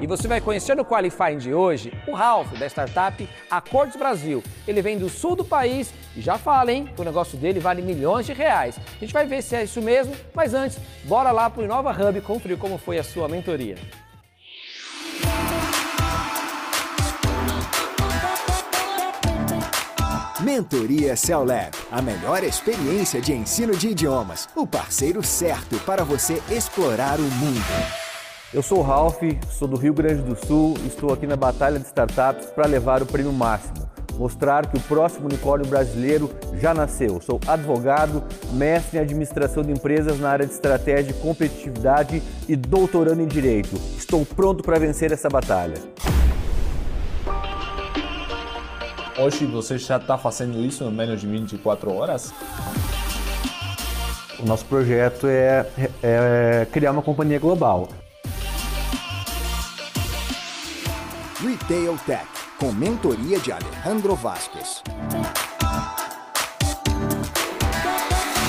E 0.00 0.06
você 0.06 0.28
vai 0.28 0.40
conhecer 0.40 0.74
no 0.74 0.84
Qualifying 0.84 1.38
de 1.38 1.54
hoje 1.54 1.92
o 2.06 2.12
Ralph, 2.12 2.52
da 2.58 2.66
startup 2.66 3.28
Acordos 3.50 3.96
Brasil. 3.96 4.42
Ele 4.66 4.82
vem 4.82 4.98
do 4.98 5.08
sul 5.08 5.36
do 5.36 5.44
país 5.44 5.92
e 6.16 6.20
já 6.20 6.36
fala, 6.36 6.72
hein, 6.72 6.88
que 6.94 7.00
o 7.00 7.04
negócio 7.04 7.38
dele 7.38 7.60
vale 7.60 7.80
milhões 7.80 8.26
de 8.26 8.32
reais. 8.32 8.78
A 8.96 9.00
gente 9.00 9.12
vai 9.12 9.26
ver 9.26 9.42
se 9.42 9.56
é 9.56 9.64
isso 9.64 9.80
mesmo, 9.80 10.14
mas 10.34 10.52
antes, 10.52 10.78
bora 11.04 11.30
lá 11.30 11.48
pro 11.48 11.64
Inova 11.64 11.90
Hub 11.90 12.20
conferir 12.20 12.58
como 12.58 12.76
foi 12.76 12.98
a 12.98 13.04
sua 13.04 13.28
mentoria. 13.28 13.76
Mentoria 20.40 21.16
Cellab, 21.16 21.70
a 21.90 22.02
melhor 22.02 22.44
experiência 22.44 23.18
de 23.20 23.32
ensino 23.32 23.74
de 23.74 23.88
idiomas, 23.88 24.46
o 24.54 24.66
parceiro 24.66 25.22
certo 25.22 25.76
para 25.86 26.04
você 26.04 26.42
explorar 26.50 27.18
o 27.18 27.22
mundo. 27.22 28.03
Eu 28.54 28.62
sou 28.62 28.78
o 28.78 28.82
Ralph, 28.82 29.20
sou 29.50 29.66
do 29.66 29.76
Rio 29.76 29.92
Grande 29.92 30.22
do 30.22 30.36
Sul 30.46 30.74
e 30.84 30.86
estou 30.86 31.12
aqui 31.12 31.26
na 31.26 31.34
Batalha 31.34 31.76
de 31.76 31.86
Startups 31.86 32.46
para 32.50 32.68
levar 32.68 33.02
o 33.02 33.06
prêmio 33.06 33.32
máximo. 33.32 33.90
Mostrar 34.16 34.68
que 34.68 34.76
o 34.76 34.80
próximo 34.80 35.26
unicórnio 35.26 35.66
brasileiro 35.66 36.30
já 36.60 36.72
nasceu. 36.72 37.20
Sou 37.20 37.40
advogado, 37.48 38.22
mestre 38.52 38.98
em 38.98 39.02
administração 39.02 39.64
de 39.64 39.72
empresas 39.72 40.20
na 40.20 40.30
área 40.30 40.46
de 40.46 40.52
estratégia 40.52 41.10
e 41.10 41.14
competitividade 41.14 42.22
e 42.48 42.54
doutorando 42.54 43.20
em 43.20 43.26
direito. 43.26 43.74
Estou 43.98 44.24
pronto 44.24 44.62
para 44.62 44.78
vencer 44.78 45.10
essa 45.10 45.28
batalha. 45.28 45.74
Hoje 49.18 49.46
você 49.46 49.78
já 49.78 49.96
está 49.96 50.16
fazendo 50.16 50.60
isso 50.60 50.84
em 50.84 50.92
menos 50.92 51.20
de 51.20 51.26
24 51.26 51.92
horas? 51.92 52.32
O 54.38 54.46
nosso 54.46 54.64
projeto 54.66 55.26
é, 55.26 55.66
é 56.00 56.68
criar 56.70 56.92
uma 56.92 57.02
companhia 57.02 57.40
global. 57.40 57.88
Retail 61.44 61.98
Tech, 62.06 62.26
com 62.58 62.72
mentoria 62.72 63.38
de 63.38 63.52
Alejandro 63.52 64.14
Vasquez. 64.14 64.82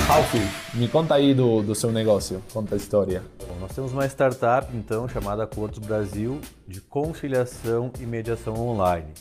Ralph, 0.08 0.34
me 0.74 0.88
conta 0.88 1.16
aí 1.16 1.34
do, 1.34 1.62
do 1.62 1.76
seu 1.76 1.92
negócio, 1.92 2.42
conta 2.54 2.76
a 2.76 2.78
história. 2.78 3.22
Bom, 3.46 3.58
nós 3.60 3.74
temos 3.76 3.92
uma 3.92 4.06
startup, 4.06 4.74
então, 4.74 5.10
chamada 5.10 5.44
Acordos 5.44 5.80
Brasil, 5.80 6.40
de 6.66 6.80
conciliação 6.80 7.92
e 8.00 8.06
mediação 8.06 8.56
online. 8.56 9.12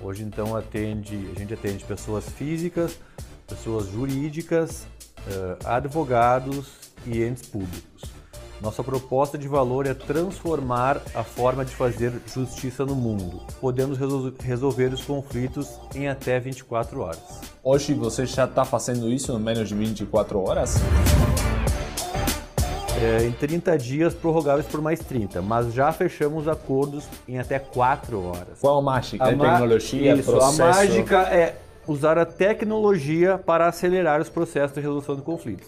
Hoje 0.00 0.22
então 0.22 0.54
atende, 0.54 1.28
a 1.34 1.36
gente 1.36 1.52
atende 1.54 1.84
pessoas 1.84 2.28
físicas, 2.28 3.00
pessoas 3.48 3.88
jurídicas, 3.88 4.86
eh, 5.26 5.56
advogados 5.64 6.68
e 7.04 7.24
entes 7.24 7.44
públicos. 7.48 8.13
Nossa 8.64 8.82
proposta 8.82 9.36
de 9.36 9.46
valor 9.46 9.86
é 9.86 9.92
transformar 9.92 10.98
a 11.14 11.22
forma 11.22 11.66
de 11.66 11.76
fazer 11.76 12.14
justiça 12.26 12.86
no 12.86 12.94
mundo. 12.94 13.42
Podemos 13.60 13.98
resolver 14.40 14.86
os 14.86 15.04
conflitos 15.04 15.68
em 15.94 16.08
até 16.08 16.40
24 16.40 16.98
horas. 17.02 17.42
Hoje 17.62 17.92
você 17.92 18.24
já 18.24 18.46
está 18.46 18.64
fazendo 18.64 19.12
isso 19.12 19.30
em 19.32 19.38
menos 19.38 19.68
de 19.68 19.74
24 19.74 20.40
horas? 20.40 20.76
é, 23.04 23.26
em 23.26 23.32
30 23.32 23.76
dias 23.76 24.14
prorrogáveis 24.14 24.66
por 24.66 24.80
mais 24.80 24.98
30, 25.00 25.42
mas 25.42 25.74
já 25.74 25.92
fechamos 25.92 26.48
acordos 26.48 27.04
em 27.28 27.38
até 27.38 27.58
4 27.58 28.18
horas. 28.24 28.60
Qual 28.60 28.78
a 28.78 28.82
mágica? 28.82 29.24
A 29.24 29.28
é 29.28 29.36
tecnologia, 29.36 30.14
isso, 30.14 30.30
processo? 30.30 30.62
A 30.62 30.66
mágica 30.66 31.18
é 31.24 31.56
usar 31.86 32.16
a 32.16 32.24
tecnologia 32.24 33.36
para 33.36 33.66
acelerar 33.66 34.22
os 34.22 34.30
processos 34.30 34.74
de 34.74 34.80
resolução 34.80 35.16
de 35.16 35.20
conflitos. 35.20 35.66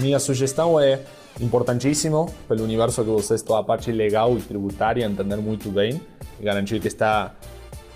Minha 0.00 0.18
sugestão 0.18 0.78
é 0.78 1.00
importantíssimo 1.40 2.32
pelo 2.48 2.64
universo 2.64 3.02
que 3.04 3.10
vocês 3.10 3.42
toda 3.42 3.60
a 3.60 3.62
parte 3.62 3.90
legal 3.92 4.36
e 4.36 4.40
tributária 4.40 5.04
entender 5.04 5.36
muito 5.36 5.70
bem 5.70 6.00
e 6.40 6.44
garantir 6.44 6.80
que 6.80 6.88
está 6.88 7.34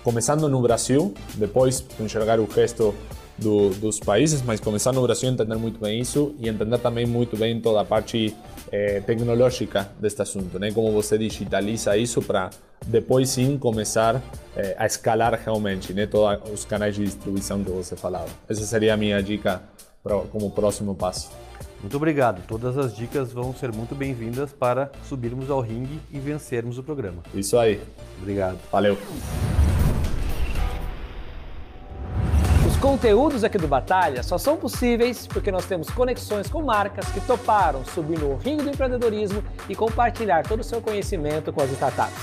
começando 0.03 0.47
no 0.47 0.61
Brasil, 0.61 1.13
depois 1.35 1.83
enxergar 1.99 2.39
o 2.39 2.45
resto 2.45 2.95
do, 3.37 3.69
dos 3.71 3.99
países, 3.99 4.41
mas 4.41 4.59
começar 4.59 4.91
no 4.91 5.01
Brasil 5.01 5.29
entender 5.29 5.55
muito 5.55 5.79
bem 5.79 5.99
isso 5.99 6.35
e 6.39 6.47
entender 6.49 6.77
também 6.79 7.05
muito 7.05 7.37
bem 7.37 7.59
toda 7.59 7.81
a 7.81 7.85
parte 7.85 8.35
eh, 8.71 9.01
tecnológica 9.05 9.89
deste 9.99 10.21
assunto, 10.21 10.59
né? 10.59 10.71
Como 10.71 10.91
você 10.91 11.17
digitaliza 11.17 11.97
isso 11.97 12.21
para 12.21 12.49
depois 12.85 13.29
sim 13.29 13.57
começar 13.57 14.21
eh, 14.55 14.75
a 14.77 14.85
escalar 14.85 15.39
realmente, 15.43 15.93
né? 15.93 16.05
Todos 16.05 16.39
os 16.51 16.65
canais 16.65 16.95
de 16.95 17.03
distribuição 17.03 17.63
que 17.63 17.71
você 17.71 17.95
falava. 17.95 18.29
Essa 18.47 18.65
seria 18.65 18.93
a 18.93 18.97
minha 18.97 19.21
dica 19.21 19.61
pra, 20.03 20.17
como 20.19 20.49
próximo 20.51 20.95
passo. 20.95 21.29
Muito 21.81 21.95
obrigado. 21.95 22.45
Todas 22.47 22.77
as 22.77 22.95
dicas 22.95 23.31
vão 23.31 23.53
ser 23.53 23.71
muito 23.71 23.95
bem-vindas 23.95 24.51
para 24.51 24.91
subirmos 25.07 25.49
ao 25.49 25.61
ringue 25.61 25.99
e 26.11 26.19
vencermos 26.19 26.77
o 26.77 26.83
programa. 26.83 27.23
Isso 27.33 27.57
aí. 27.57 27.81
Obrigado. 28.21 28.57
Valeu. 28.71 28.97
conteúdos 32.79 33.43
aqui 33.43 33.57
do 33.57 33.67
Batalha 33.67 34.23
só 34.23 34.37
são 34.37 34.55
possíveis 34.55 35.27
porque 35.27 35.51
nós 35.51 35.65
temos 35.65 35.89
conexões 35.89 36.49
com 36.49 36.61
marcas 36.61 37.05
que 37.09 37.19
toparam 37.19 37.83
subir 37.83 38.17
no 38.17 38.35
ringue 38.37 38.63
do 38.63 38.69
empreendedorismo 38.69 39.43
e 39.67 39.75
compartilhar 39.75 40.47
todo 40.47 40.61
o 40.61 40.63
seu 40.63 40.81
conhecimento 40.81 41.51
com 41.51 41.61
as 41.61 41.69
startups. 41.71 42.17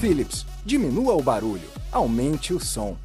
Philips, 0.00 0.44
diminua 0.66 1.14
o 1.14 1.22
barulho, 1.22 1.68
aumente 1.92 2.52
o 2.52 2.58
som. 2.58 2.96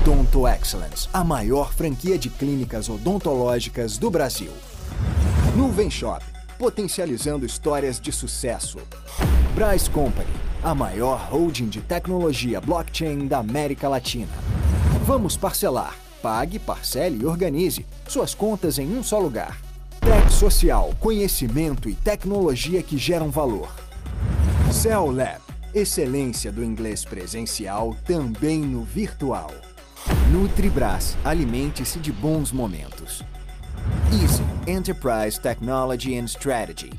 Odonto 0.00 0.48
Excellence, 0.48 1.08
a 1.12 1.22
maior 1.22 1.72
franquia 1.72 2.18
de 2.18 2.30
clínicas 2.30 2.88
odontológicas 2.88 3.98
do 3.98 4.10
Brasil. 4.10 4.52
Nuvem 5.56 5.88
Shop, 5.88 6.20
potencializando 6.58 7.46
histórias 7.46 8.00
de 8.00 8.10
sucesso. 8.10 8.78
Bryce 9.54 9.88
Company, 9.88 10.28
a 10.64 10.74
maior 10.74 11.28
holding 11.30 11.68
de 11.68 11.80
tecnologia 11.80 12.60
blockchain 12.60 13.28
da 13.28 13.38
América 13.38 13.88
Latina. 13.88 14.32
Vamos 15.04 15.36
parcelar. 15.36 15.94
Pague, 16.20 16.58
parcele 16.58 17.22
e 17.22 17.26
organize 17.26 17.86
suas 18.08 18.34
contas 18.34 18.80
em 18.80 18.98
um 18.98 19.02
só 19.02 19.20
lugar. 19.20 19.60
Tech 20.00 20.32
Social, 20.32 20.92
conhecimento 20.98 21.88
e 21.88 21.94
tecnologia 21.94 22.82
que 22.82 22.98
geram 22.98 23.30
valor. 23.30 23.72
Cell 24.72 25.12
Lab, 25.12 25.40
excelência 25.72 26.50
do 26.50 26.64
inglês 26.64 27.04
presencial 27.04 27.94
também 28.04 28.58
no 28.58 28.82
virtual. 28.82 29.52
Nutribras, 30.32 31.16
alimente-se 31.24 32.00
de 32.00 32.10
bons 32.10 32.50
momentos. 32.50 33.22
Easy 34.14 34.44
Enterprise 34.68 35.40
Technology 35.40 36.16
and 36.16 36.28
Strategy. 36.28 36.92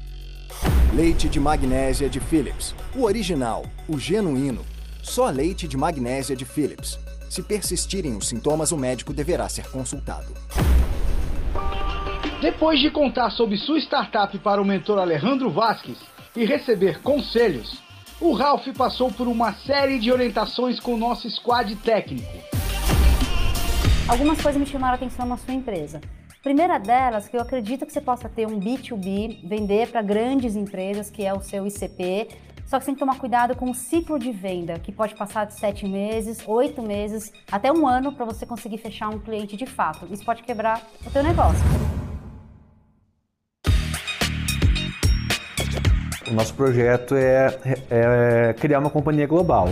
Leite 0.94 1.30
de 1.30 1.40
magnésia 1.40 2.10
de 2.10 2.20
Philips, 2.20 2.76
o 2.94 3.04
original, 3.04 3.64
o 3.88 3.98
genuíno. 3.98 4.66
Só 5.02 5.30
leite 5.30 5.66
de 5.66 5.78
magnésia 5.78 6.36
de 6.36 6.44
Philips. 6.44 7.00
Se 7.30 7.42
persistirem 7.42 8.18
os 8.18 8.28
sintomas, 8.28 8.74
o 8.74 8.78
médico 8.78 9.14
deverá 9.14 9.48
ser 9.48 9.66
consultado. 9.70 10.34
Depois 12.42 12.82
de 12.82 12.92
contar 12.92 13.30
sobre 13.30 13.56
sua 13.58 13.80
startup 13.80 14.38
para 14.40 14.62
o 14.62 14.66
mentor 14.66 15.00
Alejandro 15.00 15.50
Vasquez 15.50 15.98
e 16.36 16.44
receber 16.44 17.02
conselhos, 17.02 17.82
o 18.20 18.34
Ralph 18.34 18.68
passou 18.78 19.10
por 19.10 19.30
uma 19.30 19.54
série 19.54 20.00
de 20.00 20.12
orientações 20.12 20.82
com 20.82 20.96
o 20.96 20.98
nosso 20.98 21.30
squad 21.30 21.74
técnico. 21.78 22.28
Algumas 24.06 24.42
coisas 24.42 24.60
me 24.60 24.68
chamaram 24.68 24.94
a 24.94 24.98
atenção 24.98 25.26
na 25.26 25.38
sua 25.38 25.54
empresa. 25.54 26.02
Primeira 26.46 26.78
delas, 26.78 27.28
que 27.28 27.36
eu 27.36 27.42
acredito 27.42 27.88
que 27.88 27.92
você 27.92 28.00
possa 28.00 28.30
ter 28.30 28.46
um 28.46 28.60
B2B, 28.60 29.40
vender 29.44 29.90
para 29.90 30.04
grandes 30.04 30.56
empresas, 30.56 31.10
que 31.10 31.26
é 31.26 31.34
o 31.34 31.42
seu 31.42 31.66
ICP, 31.66 32.28
só 32.68 32.78
que 32.78 32.86
você 32.86 32.92
tem 32.92 32.94
que 32.94 33.00
tomar 33.00 33.18
cuidado 33.18 33.56
com 33.56 33.72
o 33.72 33.74
ciclo 33.74 34.20
de 34.20 34.32
venda, 34.32 34.78
que 34.78 34.92
pode 34.92 35.16
passar 35.16 35.48
de 35.48 35.56
sete 35.56 35.88
meses, 35.88 36.48
oito 36.48 36.84
meses, 36.84 37.34
até 37.52 37.72
um 37.72 37.88
ano 37.88 38.12
para 38.12 38.26
você 38.26 38.46
conseguir 38.46 38.78
fechar 38.78 39.10
um 39.10 39.18
cliente 39.18 39.58
de 39.58 39.66
fato. 39.66 40.08
Isso 40.12 40.24
pode 40.24 40.44
quebrar 40.44 40.84
o 41.04 41.10
teu 41.10 41.24
negócio. 41.24 41.66
O 46.30 46.32
nosso 46.32 46.54
projeto 46.54 47.16
é, 47.16 47.48
é, 47.90 48.50
é 48.50 48.54
criar 48.54 48.78
uma 48.78 48.92
companhia 48.92 49.26
global. 49.26 49.68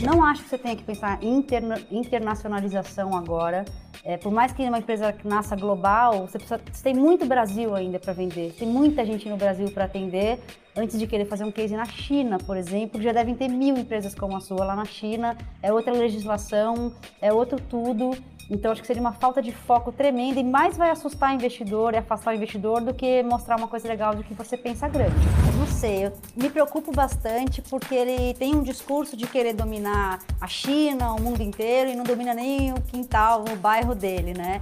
Não 0.00 0.24
acho 0.24 0.42
que 0.42 0.48
você 0.48 0.58
tenha 0.58 0.74
que 0.74 0.82
pensar 0.82 1.22
em 1.22 1.36
interna 1.36 1.80
internacionalização 1.88 3.16
agora. 3.16 3.64
É, 4.08 4.16
por 4.16 4.32
mais 4.32 4.52
que 4.52 4.62
uma 4.62 4.78
empresa 4.78 5.14
nasça 5.22 5.54
global, 5.54 6.26
você, 6.26 6.38
precisa, 6.38 6.58
você 6.72 6.82
tem 6.82 6.94
muito 6.94 7.26
Brasil 7.26 7.74
ainda 7.74 7.98
para 7.98 8.14
vender. 8.14 8.54
Tem 8.58 8.66
muita 8.66 9.04
gente 9.04 9.28
no 9.28 9.36
Brasil 9.36 9.70
para 9.70 9.84
atender. 9.84 10.40
Antes 10.74 10.98
de 10.98 11.06
querer 11.06 11.26
fazer 11.26 11.44
um 11.44 11.52
case 11.52 11.76
na 11.76 11.84
China, 11.84 12.38
por 12.38 12.56
exemplo, 12.56 13.02
já 13.02 13.12
devem 13.12 13.34
ter 13.34 13.48
mil 13.48 13.76
empresas 13.76 14.14
como 14.14 14.34
a 14.34 14.40
sua 14.40 14.64
lá 14.64 14.74
na 14.74 14.86
China. 14.86 15.36
É 15.62 15.70
outra 15.70 15.92
legislação, 15.92 16.90
é 17.20 17.30
outro 17.30 17.60
tudo. 17.68 18.16
Então 18.50 18.72
acho 18.72 18.80
que 18.80 18.86
seria 18.86 19.00
uma 19.00 19.12
falta 19.12 19.42
de 19.42 19.52
foco 19.52 19.92
tremenda 19.92 20.40
e 20.40 20.44
mais 20.44 20.76
vai 20.76 20.90
assustar 20.90 21.32
o 21.32 21.34
investidor 21.34 21.92
e 21.92 21.98
afastar 21.98 22.32
o 22.32 22.34
investidor 22.34 22.80
do 22.80 22.94
que 22.94 23.22
mostrar 23.22 23.56
uma 23.56 23.68
coisa 23.68 23.86
legal 23.86 24.14
do 24.14 24.24
que 24.24 24.32
você 24.32 24.56
pensa 24.56 24.88
grande. 24.88 25.14
Não 25.58 25.66
sei, 25.66 26.06
eu 26.06 26.12
me 26.34 26.48
preocupo 26.48 26.90
bastante 26.90 27.60
porque 27.62 27.94
ele 27.94 28.34
tem 28.34 28.54
um 28.54 28.62
discurso 28.62 29.16
de 29.16 29.26
querer 29.26 29.52
dominar 29.52 30.20
a 30.40 30.46
China, 30.46 31.12
o 31.12 31.20
mundo 31.20 31.42
inteiro 31.42 31.90
e 31.90 31.94
não 31.94 32.04
domina 32.04 32.32
nem 32.32 32.72
o 32.72 32.80
quintal, 32.80 33.44
o 33.52 33.56
bairro 33.56 33.94
dele, 33.94 34.32
né? 34.32 34.60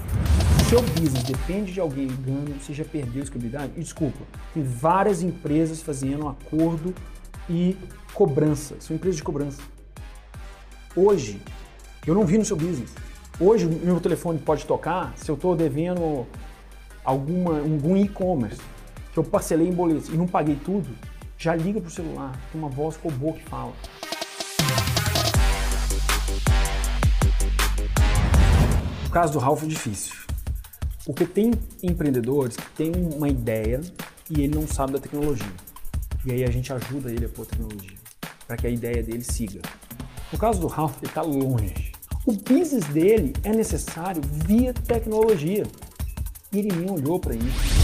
o 0.66 0.68
seu 0.68 0.82
business 0.82 1.22
depende 1.22 1.72
de 1.72 1.78
alguém 1.78 2.06
ligando, 2.06 2.60
você 2.60 2.74
já 2.74 2.84
perdeu 2.84 3.20
a 3.20 3.24
escalabilidade? 3.24 3.72
E 3.76 3.80
desculpa, 3.80 4.18
tem 4.52 4.64
várias 4.64 5.22
empresas 5.22 5.80
fazendo 5.80 6.26
acordo 6.26 6.92
e 7.48 7.76
cobrança. 8.12 8.74
São 8.80 8.96
empresas 8.96 9.16
de 9.16 9.22
cobrança. 9.22 9.62
Hoje, 10.96 11.40
eu 12.04 12.16
não 12.16 12.26
vi 12.26 12.36
no 12.36 12.44
seu 12.44 12.56
business. 12.56 12.92
Hoje, 13.38 13.66
o 13.66 13.68
meu 13.68 14.00
telefone 14.00 14.38
pode 14.38 14.64
tocar 14.64 15.12
se 15.14 15.30
eu 15.30 15.34
estou 15.34 15.54
devendo 15.54 16.26
alguma, 17.04 17.58
algum 17.58 17.94
e-commerce 17.94 18.62
que 19.12 19.18
eu 19.18 19.24
parcelei 19.24 19.68
em 19.68 19.72
boletos 19.72 20.08
e 20.08 20.12
não 20.12 20.26
paguei 20.26 20.56
tudo, 20.56 20.88
já 21.36 21.54
liga 21.54 21.78
pro 21.78 21.90
celular, 21.90 22.32
tem 22.50 22.58
uma 22.58 22.70
voz 22.70 22.96
robô 22.96 23.34
que 23.34 23.42
fala. 23.44 23.74
O 29.06 29.10
caso 29.10 29.34
do 29.34 29.38
Ralph 29.38 29.64
é 29.64 29.66
difícil. 29.66 30.14
Porque 31.04 31.26
tem 31.26 31.52
empreendedores 31.82 32.56
que 32.56 32.70
têm 32.70 32.92
uma 33.14 33.28
ideia 33.28 33.82
e 34.30 34.44
ele 34.44 34.54
não 34.54 34.66
sabe 34.66 34.94
da 34.94 34.98
tecnologia. 34.98 35.52
E 36.24 36.32
aí 36.32 36.42
a 36.42 36.50
gente 36.50 36.72
ajuda 36.72 37.12
ele 37.12 37.26
a 37.26 37.28
pôr 37.28 37.44
tecnologia, 37.44 37.98
para 38.46 38.56
que 38.56 38.66
a 38.66 38.70
ideia 38.70 39.02
dele 39.02 39.22
siga. 39.22 39.60
No 40.32 40.38
caso 40.38 40.58
do 40.58 40.68
Ralph, 40.68 40.96
ele 41.02 41.10
está 41.10 41.20
longe. 41.20 41.95
O 42.26 42.32
business 42.32 42.84
dele 42.86 43.32
é 43.44 43.50
necessário 43.50 44.20
via 44.20 44.74
tecnologia. 44.74 45.62
E 46.52 46.58
ele 46.58 46.72
nem 46.72 46.90
olhou 46.90 47.20
para 47.20 47.36
isso. 47.36 47.75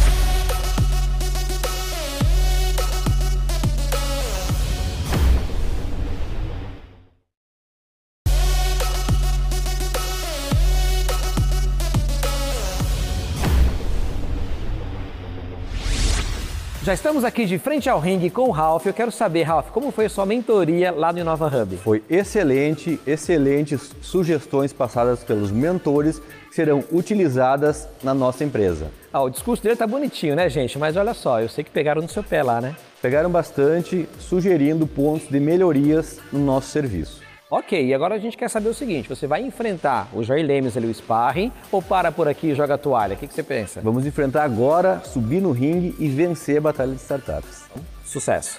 Já 16.84 16.92
estamos 16.94 17.22
aqui 17.22 17.46
de 17.46 17.60
frente 17.60 17.88
ao 17.88 18.00
ringue 18.00 18.28
com 18.28 18.48
o 18.48 18.50
Ralph. 18.50 18.86
Eu 18.86 18.92
quero 18.92 19.12
saber, 19.12 19.44
Ralph, 19.44 19.70
como 19.70 19.92
foi 19.92 20.06
a 20.06 20.08
sua 20.08 20.26
mentoria 20.26 20.90
lá 20.90 21.12
no 21.12 21.20
Inova 21.20 21.46
Hub? 21.46 21.76
Foi 21.76 22.02
excelente, 22.10 22.98
excelentes 23.06 23.94
sugestões 24.02 24.72
passadas 24.72 25.22
pelos 25.22 25.52
mentores 25.52 26.20
que 26.48 26.56
serão 26.56 26.82
utilizadas 26.90 27.88
na 28.02 28.12
nossa 28.12 28.42
empresa. 28.42 28.90
Ah, 29.12 29.22
o 29.22 29.30
discurso 29.30 29.62
dele 29.62 29.76
tá 29.76 29.86
bonitinho, 29.86 30.34
né, 30.34 30.50
gente? 30.50 30.76
Mas 30.76 30.96
olha 30.96 31.14
só, 31.14 31.40
eu 31.40 31.48
sei 31.48 31.62
que 31.62 31.70
pegaram 31.70 32.02
no 32.02 32.08
seu 32.08 32.24
pé 32.24 32.42
lá, 32.42 32.60
né? 32.60 32.74
Pegaram 33.00 33.30
bastante, 33.30 34.08
sugerindo 34.18 34.84
pontos 34.84 35.28
de 35.28 35.38
melhorias 35.38 36.18
no 36.32 36.40
nosso 36.40 36.70
serviço. 36.70 37.21
Ok, 37.54 37.84
e 37.84 37.92
agora 37.92 38.14
a 38.14 38.18
gente 38.18 38.34
quer 38.34 38.48
saber 38.48 38.70
o 38.70 38.74
seguinte: 38.74 39.10
você 39.10 39.26
vai 39.26 39.42
enfrentar 39.42 40.08
o 40.14 40.24
Jair 40.24 40.42
Lemes 40.42 40.74
ali, 40.74 40.86
o 40.86 40.94
Sparring, 40.94 41.52
ou 41.70 41.82
para 41.82 42.10
por 42.10 42.26
aqui 42.26 42.46
e 42.46 42.54
joga 42.54 42.76
a 42.76 42.78
toalha? 42.78 43.14
O 43.14 43.18
que, 43.18 43.26
que 43.26 43.34
você 43.34 43.42
pensa? 43.42 43.82
Vamos 43.82 44.06
enfrentar 44.06 44.44
agora, 44.44 45.02
subir 45.04 45.42
no 45.42 45.52
ringue 45.52 45.94
e 45.98 46.08
vencer 46.08 46.56
a 46.56 46.60
batalha 46.62 46.92
de 46.94 47.02
startups. 47.02 47.64
Sucesso! 48.06 48.58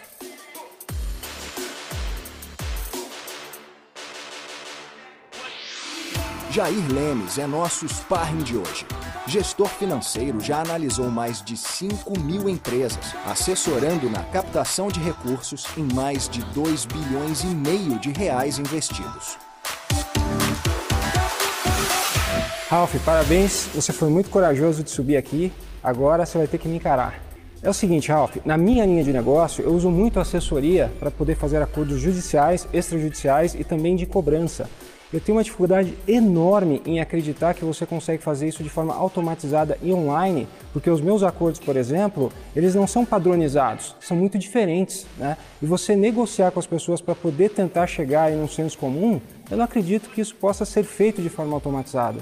Jair 6.52 6.94
Lemes 6.94 7.40
é 7.40 7.48
nosso 7.48 7.90
sparring 7.90 8.44
de 8.44 8.56
hoje. 8.58 8.86
Gestor 9.26 9.70
financeiro 9.70 10.42
já 10.42 10.60
analisou 10.60 11.10
mais 11.10 11.42
de 11.42 11.56
5 11.56 12.20
mil 12.20 12.50
empresas, 12.50 13.16
assessorando 13.26 14.10
na 14.10 14.22
captação 14.22 14.90
de 14.90 15.00
recursos 15.00 15.66
em 15.78 15.88
mais 15.94 16.28
de 16.28 16.44
2 16.48 16.86
bilhões 16.86 17.42
e 17.44 17.48
meio 17.48 17.98
de 18.00 18.12
reais 18.12 18.60
investidos. 18.60 19.38
Ralph, 22.68 22.96
parabéns. 23.06 23.70
Você 23.74 23.94
foi 23.94 24.10
muito 24.10 24.30
corajoso 24.30 24.84
de 24.84 24.90
subir 24.90 25.16
aqui. 25.16 25.54
Agora 25.82 26.26
você 26.26 26.38
vai 26.38 26.48
ter 26.48 26.58
que 26.58 26.68
me 26.68 26.76
encarar. 26.76 27.22
É 27.62 27.70
o 27.70 27.74
seguinte, 27.74 28.12
Ralph, 28.12 28.36
na 28.44 28.58
minha 28.58 28.86
linha 28.86 29.06
de 29.06 29.14
negócio 29.14 29.64
eu 29.64 29.72
uso 29.72 29.90
muito 29.90 30.20
assessoria 30.20 30.92
para 31.00 31.10
poder 31.10 31.38
fazer 31.38 31.62
acordos 31.62 31.98
judiciais, 31.98 32.68
extrajudiciais 32.74 33.56
e 33.56 33.64
também 33.64 33.96
de 33.96 34.06
cobrança. 34.06 34.70
Eu 35.14 35.22
tenho 35.22 35.38
uma 35.38 35.44
dificuldade 35.44 35.96
enorme 36.08 36.82
em 36.88 37.00
acreditar 37.00 37.54
que 37.54 37.64
você 37.64 37.86
consegue 37.86 38.24
fazer 38.24 38.48
isso 38.48 38.64
de 38.64 38.70
forma 38.70 38.96
automatizada 38.96 39.78
e 39.80 39.94
online, 39.94 40.48
porque 40.74 40.90
os 40.90 41.00
meus 41.00 41.22
acordos, 41.22 41.60
por 41.60 41.78
exemplo, 41.78 42.34
eles 42.56 42.74
não 42.74 42.88
são 42.88 43.06
padronizados, 43.06 43.96
são 44.02 44.18
muito 44.18 44.40
diferentes, 44.40 45.06
né? 45.20 45.38
E 45.62 45.68
você 45.68 45.96
negociar 45.96 46.50
com 46.50 46.60
as 46.60 46.66
pessoas 46.66 47.00
para 47.00 47.14
poder 47.14 47.52
tentar 47.52 47.86
chegar 47.86 48.34
em 48.34 48.42
um 48.42 48.48
senso 48.48 48.76
comum, 48.76 49.22
eu 49.52 49.56
não 49.56 49.66
acredito 49.66 50.10
que 50.10 50.20
isso 50.20 50.34
possa 50.34 50.66
ser 50.66 50.84
feito 50.84 51.22
de 51.22 51.30
forma 51.30 51.54
automatizada. 51.54 52.20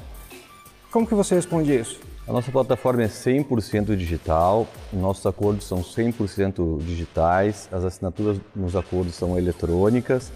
Como 0.92 1.08
que 1.08 1.16
você 1.16 1.34
responde 1.34 1.74
isso? 1.74 1.98
A 2.28 2.34
nossa 2.34 2.52
plataforma 2.52 3.04
é 3.04 3.08
100% 3.08 3.96
digital, 3.96 4.68
nossos 4.92 5.26
acordos 5.26 5.66
são 5.66 5.82
100% 5.82 6.80
digitais, 6.80 7.70
as 7.72 7.86
assinaturas 7.86 8.38
nos 8.54 8.76
acordos 8.76 9.16
são 9.16 9.38
eletrônicas. 9.38 10.30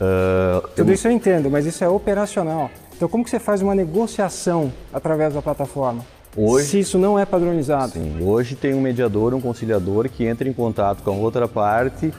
Uh, 0.00 0.66
Tudo 0.76 0.92
isso 0.92 1.08
eu 1.08 1.12
entendo, 1.12 1.50
mas 1.50 1.66
isso 1.66 1.82
é 1.82 1.88
operacional. 1.88 2.70
Então, 2.96 3.08
como 3.08 3.24
que 3.24 3.30
você 3.30 3.38
faz 3.38 3.62
uma 3.62 3.74
negociação 3.74 4.72
através 4.92 5.34
da 5.34 5.42
plataforma? 5.42 6.04
Hoje, 6.36 6.66
se 6.66 6.80
isso 6.80 6.98
não 6.98 7.18
é 7.18 7.24
padronizado. 7.24 7.92
Sim, 7.92 8.18
hoje 8.22 8.54
tem 8.54 8.74
um 8.74 8.80
mediador, 8.80 9.34
um 9.34 9.40
conciliador 9.40 10.08
que 10.08 10.24
entra 10.24 10.48
em 10.48 10.52
contato 10.52 11.02
com 11.02 11.10
a 11.10 11.14
outra 11.14 11.48
parte. 11.48 12.12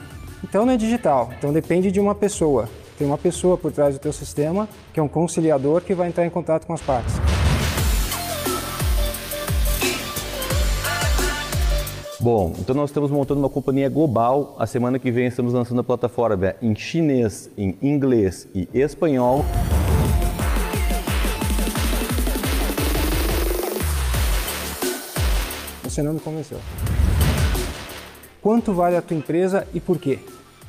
Então 0.43 0.65
não 0.65 0.73
é 0.73 0.77
digital, 0.77 1.29
então 1.37 1.53
depende 1.53 1.91
de 1.91 1.99
uma 1.99 2.15
pessoa. 2.15 2.67
Tem 2.97 3.07
uma 3.07 3.17
pessoa 3.17 3.57
por 3.57 3.71
trás 3.71 3.95
do 3.95 3.99
teu 3.99 4.11
sistema, 4.11 4.67
que 4.93 4.99
é 4.99 5.03
um 5.03 5.07
conciliador 5.07 5.81
que 5.81 5.93
vai 5.93 6.09
entrar 6.09 6.25
em 6.25 6.29
contato 6.29 6.65
com 6.65 6.73
as 6.73 6.81
partes. 6.81 7.15
Bom, 12.21 12.53
então 12.59 12.75
nós 12.75 12.89
estamos 12.89 13.09
montando 13.09 13.39
uma 13.39 13.49
companhia 13.49 13.87
global. 13.87 14.53
A 14.59 14.67
semana 14.67 14.99
que 14.99 15.09
vem 15.09 15.27
estamos 15.27 15.53
lançando 15.53 15.79
a 15.79 15.83
plataforma 15.85 16.53
em 16.61 16.75
chinês, 16.75 17.49
em 17.57 17.77
inglês 17.81 18.45
e 18.53 18.67
espanhol. 18.73 19.45
Você 25.81 26.03
não 26.03 26.13
me 26.13 26.19
convenceu. 26.19 26.59
Quanto 28.41 28.73
vale 28.73 28.97
a 28.97 29.01
tua 29.01 29.15
empresa 29.15 29.65
e 29.73 29.79
por 29.79 29.97
quê? 29.97 30.19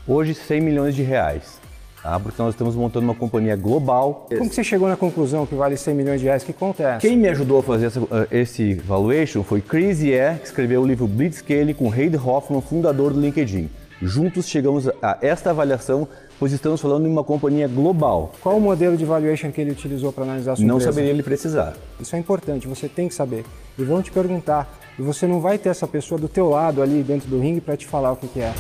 Hoje 0.07 0.35
100 0.35 0.61
milhões 0.61 0.95
de 0.95 1.03
reais. 1.03 1.60
Tá? 2.03 2.19
Porque 2.19 2.41
nós 2.41 2.55
estamos 2.55 2.75
montando 2.75 3.05
uma 3.05 3.15
companhia 3.15 3.57
global. 3.57 4.27
Como 4.29 4.49
que 4.49 4.55
você 4.55 4.65
chegou 4.65 4.89
na 4.89 4.97
conclusão 4.97 5.45
que 5.47 5.55
vale 5.55 5.77
100 5.77 5.95
milhões 5.95 6.21
de 6.21 6.27
reais? 6.27 6.43
Que 6.43 6.53
conta 6.53 6.83
é 6.83 6.87
essa? 6.87 6.99
Quem 7.01 7.17
me 7.17 7.29
ajudou 7.29 7.59
a 7.59 7.63
fazer 7.63 7.87
essa, 7.87 8.01
eh, 8.01 8.41
esse 8.41 8.75
valuation 8.75 9.43
foi 9.43 9.61
Chris 9.61 10.01
Ye, 10.01 10.39
que 10.39 10.47
escreveu 10.47 10.81
o 10.83 10.87
livro 10.87 11.07
Blitzscaling 11.07 11.75
com 11.75 11.89
Reid 11.89 12.17
Hoffman, 12.17 12.63
fundador 12.63 13.13
do 13.13 13.21
LinkedIn. 13.21 13.69
Juntos 14.03 14.49
chegamos 14.49 14.89
a 15.03 15.19
esta 15.21 15.51
avaliação, 15.51 16.09
pois 16.39 16.53
estamos 16.53 16.81
falando 16.81 17.05
de 17.05 17.11
uma 17.11 17.23
companhia 17.23 17.69
global. 17.69 18.33
Qual 18.41 18.57
o 18.57 18.61
modelo 18.61 18.97
de 18.97 19.05
valuation 19.05 19.53
que 19.53 19.61
ele 19.61 19.73
utilizou 19.73 20.11
para 20.11 20.25
analisar 20.25 20.53
a 20.53 20.57
sua 20.57 20.65
Não 20.65 20.77
empresa? 20.77 20.91
saberia 20.91 21.11
ele 21.11 21.23
precisar. 21.23 21.75
Isso 22.01 22.17
é 22.17 22.19
importante, 22.19 22.67
você 22.67 22.89
tem 22.89 23.09
que 23.09 23.15
saber. 23.15 23.45
E 23.79 23.85
vão 23.85 24.01
te 24.01 24.11
perguntar, 24.11 24.75
e 24.99 25.03
você 25.03 25.27
não 25.27 25.39
vai 25.39 25.59
ter 25.59 25.69
essa 25.69 25.87
pessoa 25.87 26.19
do 26.19 26.29
teu 26.29 26.49
lado 26.49 26.81
ali 26.81 27.03
dentro 27.03 27.29
do 27.29 27.39
ringue 27.39 27.61
para 27.61 27.77
te 27.77 27.87
falar 27.87 28.13
o 28.13 28.17
que, 28.17 28.27
que 28.27 28.41
é. 28.41 28.55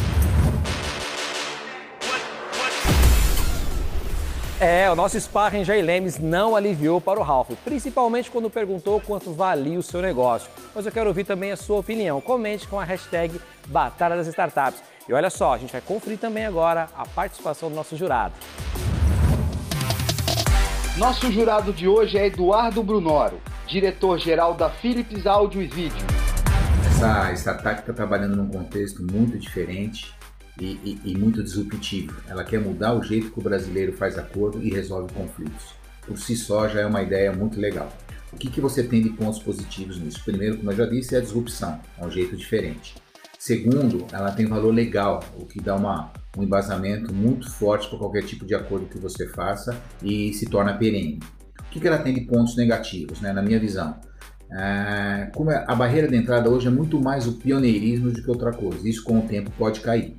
É, 4.61 4.91
o 4.91 4.95
nosso 4.95 5.19
sparring 5.19 5.65
Jair 5.65 5.83
Lemes 5.83 6.19
não 6.19 6.55
aliviou 6.55 7.01
para 7.01 7.19
o 7.19 7.23
Ralph, 7.23 7.49
principalmente 7.65 8.31
quando 8.31 8.51
perguntou 8.51 9.01
quanto 9.01 9.33
valia 9.33 9.79
o 9.79 9.83
seu 9.83 10.03
negócio. 10.03 10.51
Mas 10.75 10.85
eu 10.85 10.93
quero 10.93 11.09
ouvir 11.09 11.25
também 11.25 11.51
a 11.51 11.57
sua 11.57 11.79
opinião. 11.79 12.21
Comente 12.21 12.69
com 12.69 12.79
a 12.79 12.85
hashtag 12.85 13.41
Batalha 13.69 14.17
das 14.17 14.27
Startups. 14.27 14.83
E 15.09 15.15
olha 15.15 15.31
só, 15.31 15.55
a 15.55 15.59
gente 15.59 15.73
vai 15.73 15.81
conferir 15.81 16.19
também 16.19 16.45
agora 16.45 16.91
a 16.95 17.07
participação 17.07 17.71
do 17.71 17.75
nosso 17.75 17.97
jurado. 17.97 18.35
Nosso 20.99 21.33
jurado 21.33 21.73
de 21.73 21.89
hoje 21.89 22.19
é 22.19 22.27
Eduardo 22.27 22.83
Brunoro, 22.83 23.41
diretor-geral 23.67 24.53
da 24.53 24.69
Philips 24.69 25.27
Áudio 25.27 25.63
e 25.63 25.67
Vídeo. 25.67 26.07
Essa 26.87 27.33
startup 27.33 27.81
está 27.81 27.95
trabalhando 27.95 28.37
num 28.37 28.49
contexto 28.49 29.03
muito 29.11 29.39
diferente 29.39 30.20
e, 30.59 30.67
e, 30.85 31.01
e, 31.05 31.19
muito 31.19 31.43
disruptivo. 31.43 32.15
Ela 32.29 32.45
quer 32.45 32.61
mudar 32.61 32.95
o 32.95 33.03
jeito 33.03 33.31
que 33.31 33.39
o 33.39 33.43
brasileiro 33.43 33.93
faz 33.93 34.19
acordo 34.19 34.63
e 34.63 34.71
resolve 34.71 35.13
conflitos. 35.13 35.75
Por 36.07 36.19
si 36.19 36.37
só 36.37 36.69
já 36.69 36.81
é 36.81 36.87
uma 36.87 37.03
ideia 37.03 37.33
muito 37.33 37.61
legal. 37.61 37.93
O 38.33 38.37
que, 38.37 38.49
que 38.49 38.61
você 38.61 38.83
tem 38.83 39.03
de 39.03 39.11
pontos 39.11 39.41
positivos 39.41 39.99
nisso? 39.99 40.23
Primeiro, 40.25 40.59
como 40.59 40.71
eu 40.71 40.77
já 40.77 40.87
disse, 40.87 41.15
é 41.15 41.19
a 41.19 41.21
disrupção, 41.21 41.81
é 41.99 42.05
um 42.05 42.11
jeito 42.11 42.37
diferente. 42.37 42.95
Segundo, 43.39 44.07
ela 44.13 44.31
tem 44.33 44.47
valor 44.47 44.73
legal, 44.73 45.25
o 45.39 45.47
que 45.47 45.61
dá 45.61 45.75
uma, 45.75 46.13
um 46.37 46.43
embasamento 46.43 47.13
muito 47.13 47.51
forte 47.51 47.89
para 47.89 47.99
qualquer 47.99 48.23
tipo 48.23 48.45
de 48.45 48.55
acordo 48.55 48.87
que 48.87 48.99
você 48.99 49.27
faça 49.29 49.81
e 50.03 50.33
se 50.35 50.47
torna 50.47 50.75
perene. 50.75 51.19
O 51.59 51.65
que, 51.71 51.81
que 51.81 51.89
ela 51.89 51.99
tem 51.99 52.13
de 52.13 52.21
pontos 52.23 52.57
negativos, 52.57 53.21
né, 53.21 53.33
na 53.33 53.43
minha 53.43 53.59
visão? 53.59 53.99
É, 54.53 55.31
como 55.35 55.51
a 55.51 55.75
barreira 55.75 56.09
de 56.09 56.17
entrada 56.17 56.51
hoje 56.51 56.67
é 56.67 56.71
muito 56.71 57.01
mais 57.01 57.27
o 57.27 57.35
pioneirismo 57.35 58.11
do 58.11 58.23
que 58.23 58.29
outra 58.29 58.53
coisa, 58.53 58.87
isso 58.89 59.03
com 59.05 59.21
o 59.21 59.23
tempo 59.23 59.51
pode 59.57 59.81
cair 59.81 60.17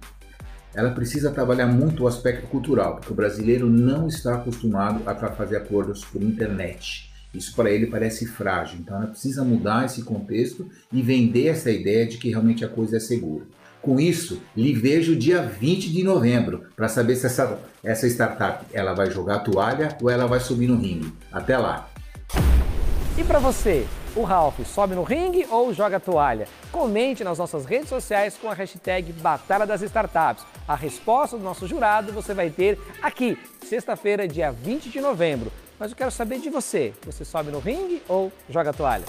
ela 0.73 0.91
precisa 0.91 1.31
trabalhar 1.31 1.67
muito 1.67 2.03
o 2.03 2.07
aspecto 2.07 2.47
cultural, 2.47 2.95
porque 2.95 3.11
o 3.11 3.15
brasileiro 3.15 3.69
não 3.69 4.07
está 4.07 4.35
acostumado 4.35 5.01
a 5.05 5.15
fazer 5.31 5.57
acordos 5.57 6.05
por 6.05 6.21
internet. 6.21 7.11
Isso 7.33 7.55
para 7.55 7.69
ele 7.69 7.87
parece 7.87 8.25
frágil. 8.25 8.79
Então 8.79 8.97
ela 8.97 9.07
precisa 9.07 9.43
mudar 9.43 9.85
esse 9.85 10.03
contexto 10.03 10.69
e 10.91 11.01
vender 11.01 11.47
essa 11.47 11.71
ideia 11.71 12.05
de 12.05 12.17
que 12.17 12.29
realmente 12.29 12.65
a 12.65 12.69
coisa 12.69 12.97
é 12.97 12.99
segura. 12.99 13.45
Com 13.81 13.99
isso, 13.99 14.41
lhe 14.55 14.73
vejo 14.73 15.15
dia 15.15 15.41
20 15.41 15.91
de 15.91 16.03
novembro 16.03 16.65
para 16.75 16.87
saber 16.87 17.15
se 17.15 17.25
essa, 17.25 17.59
essa 17.83 18.05
startup 18.07 18.65
ela 18.71 18.93
vai 18.93 19.09
jogar 19.09 19.39
toalha 19.39 19.97
ou 20.01 20.09
ela 20.09 20.27
vai 20.27 20.39
subir 20.39 20.67
no 20.67 20.77
ringue. 20.77 21.11
Até 21.31 21.57
lá! 21.57 21.89
E 23.17 23.23
para 23.23 23.39
você, 23.39 23.87
o 24.15 24.23
Ralph 24.23 24.59
sobe 24.65 24.95
no 24.95 25.03
ringue 25.03 25.47
ou 25.49 25.73
joga 25.73 25.99
toalha? 25.99 26.47
Comente 26.71 27.23
nas 27.23 27.37
nossas 27.37 27.65
redes 27.65 27.89
sociais 27.89 28.37
com 28.37 28.49
a 28.49 28.53
hashtag 28.53 29.13
Batalha 29.13 29.65
das 29.65 29.81
Startups. 29.81 30.45
A 30.67 30.75
resposta 30.75 31.37
do 31.37 31.43
nosso 31.43 31.67
jurado 31.67 32.11
você 32.11 32.33
vai 32.33 32.49
ter 32.49 32.79
aqui, 33.01 33.37
sexta-feira, 33.65 34.27
dia 34.27 34.51
20 34.51 34.89
de 34.89 34.99
novembro. 34.99 35.51
Mas 35.79 35.91
eu 35.91 35.97
quero 35.97 36.11
saber 36.11 36.39
de 36.39 36.49
você. 36.49 36.93
Você 37.05 37.25
sobe 37.25 37.51
no 37.51 37.59
ringue 37.59 38.03
ou 38.07 38.31
joga 38.49 38.73
toalha? 38.73 39.05